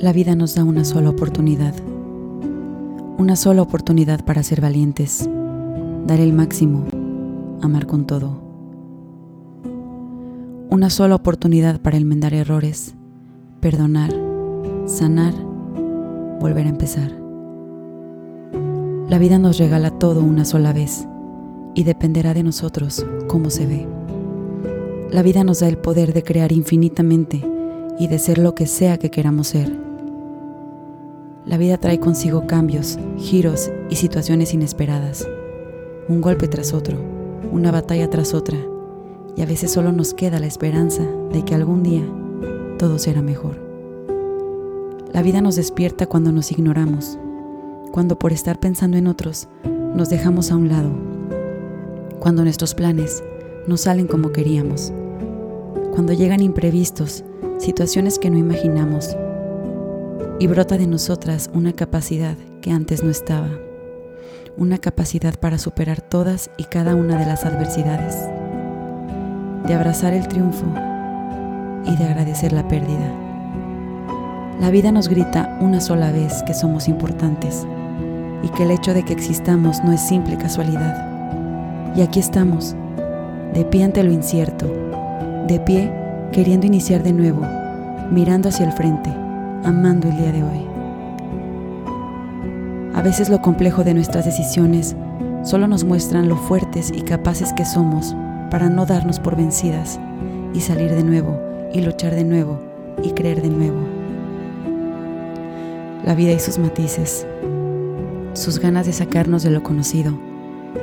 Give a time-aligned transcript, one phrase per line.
[0.00, 1.74] La vida nos da una sola oportunidad.
[3.18, 5.28] Una sola oportunidad para ser valientes,
[6.06, 6.86] dar el máximo,
[7.60, 8.40] amar con todo.
[10.70, 12.94] Una sola oportunidad para enmendar errores,
[13.60, 14.10] perdonar,
[14.86, 15.34] sanar,
[16.40, 17.12] volver a empezar.
[19.06, 21.06] La vida nos regala todo una sola vez
[21.74, 23.86] y dependerá de nosotros cómo se ve.
[25.10, 27.46] La vida nos da el poder de crear infinitamente
[27.98, 29.79] y de ser lo que sea que queramos ser
[31.46, 35.26] la vida trae consigo cambios, giros y situaciones inesperadas.
[36.08, 36.98] Un golpe tras otro,
[37.50, 38.58] una batalla tras otra,
[39.36, 42.02] y a veces solo nos queda la esperanza de que algún día
[42.78, 43.58] todo será mejor.
[45.12, 47.18] La vida nos despierta cuando nos ignoramos,
[47.90, 49.48] cuando por estar pensando en otros
[49.94, 50.90] nos dejamos a un lado,
[52.18, 53.24] cuando nuestros planes
[53.66, 54.92] no salen como queríamos,
[55.92, 57.24] cuando llegan imprevistos,
[57.58, 59.16] situaciones que no imaginamos
[60.40, 63.50] y brota de nosotras una capacidad que antes no estaba,
[64.56, 68.16] una capacidad para superar todas y cada una de las adversidades,
[69.66, 70.64] de abrazar el triunfo
[71.84, 73.14] y de agradecer la pérdida.
[74.62, 77.66] La vida nos grita una sola vez que somos importantes
[78.42, 81.94] y que el hecho de que existamos no es simple casualidad.
[81.94, 82.74] Y aquí estamos,
[83.52, 84.66] de pie ante lo incierto,
[85.46, 85.92] de pie
[86.32, 87.46] queriendo iniciar de nuevo,
[88.10, 89.19] mirando hacia el frente
[89.64, 90.66] amando el día de hoy.
[92.94, 94.96] A veces lo complejo de nuestras decisiones
[95.42, 98.14] solo nos muestran lo fuertes y capaces que somos
[98.50, 100.00] para no darnos por vencidas
[100.52, 101.40] y salir de nuevo
[101.72, 102.60] y luchar de nuevo
[103.02, 103.78] y creer de nuevo.
[106.04, 107.26] La vida y sus matices,
[108.32, 110.18] sus ganas de sacarnos de lo conocido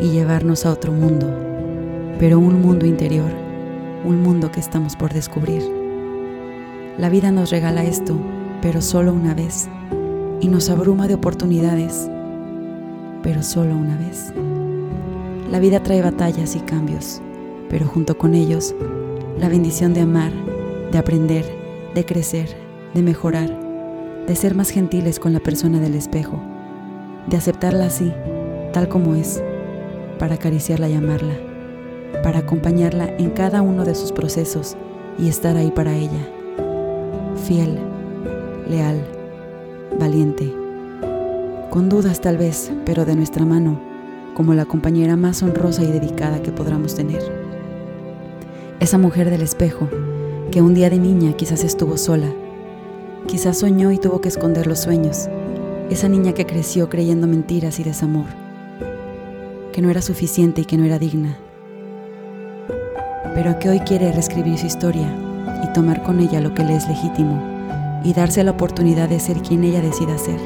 [0.00, 1.34] y llevarnos a otro mundo,
[2.18, 3.30] pero un mundo interior,
[4.04, 5.62] un mundo que estamos por descubrir.
[6.98, 8.16] La vida nos regala esto
[8.66, 9.68] pero solo una vez,
[10.40, 12.10] y nos abruma de oportunidades,
[13.22, 14.32] pero solo una vez.
[15.52, 17.22] La vida trae batallas y cambios,
[17.70, 18.74] pero junto con ellos,
[19.38, 20.32] la bendición de amar,
[20.90, 21.44] de aprender,
[21.94, 22.56] de crecer,
[22.92, 23.56] de mejorar,
[24.26, 26.42] de ser más gentiles con la persona del espejo,
[27.28, 28.12] de aceptarla así,
[28.72, 29.44] tal como es,
[30.18, 31.34] para acariciarla y amarla,
[32.24, 34.76] para acompañarla en cada uno de sus procesos
[35.20, 36.28] y estar ahí para ella,
[37.46, 37.78] fiel,
[38.68, 39.00] leal,
[39.98, 40.52] valiente,
[41.70, 43.80] con dudas tal vez, pero de nuestra mano,
[44.34, 47.22] como la compañera más honrosa y dedicada que podamos tener.
[48.80, 49.88] Esa mujer del espejo,
[50.50, 52.28] que un día de niña quizás estuvo sola,
[53.26, 55.28] quizás soñó y tuvo que esconder los sueños,
[55.90, 58.26] esa niña que creció creyendo mentiras y desamor,
[59.72, 61.38] que no era suficiente y que no era digna,
[63.34, 65.14] pero que hoy quiere reescribir su historia
[65.62, 67.55] y tomar con ella lo que le es legítimo
[68.06, 70.38] y darse la oportunidad de ser quien ella decida ser,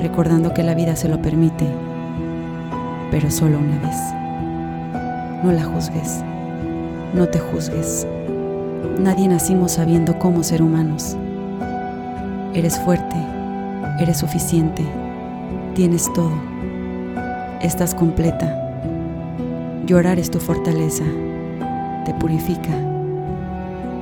[0.00, 1.68] recordando que la vida se lo permite,
[3.12, 3.96] pero solo una vez.
[5.44, 6.24] No la juzgues,
[7.14, 8.08] no te juzgues.
[8.98, 11.16] Nadie nacimos sabiendo cómo ser humanos.
[12.54, 13.16] Eres fuerte,
[14.00, 14.84] eres suficiente,
[15.76, 16.32] tienes todo,
[17.60, 18.58] estás completa.
[19.86, 21.04] Llorar es tu fortaleza,
[22.04, 22.72] te purifica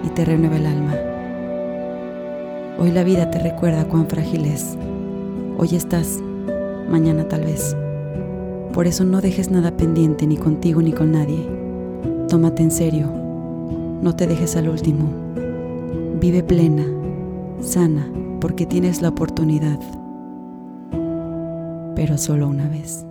[0.05, 1.10] y te renueva el alma.
[2.81, 4.75] Hoy la vida te recuerda cuán frágil es.
[5.59, 6.19] Hoy estás,
[6.89, 7.77] mañana tal vez.
[8.73, 11.47] Por eso no dejes nada pendiente ni contigo ni con nadie.
[12.31, 13.07] Tómate en serio.
[14.01, 15.11] No te dejes al último.
[16.23, 16.87] Vive plena,
[17.61, 18.11] sana,
[18.41, 19.79] porque tienes la oportunidad.
[21.95, 23.05] Pero solo una vez.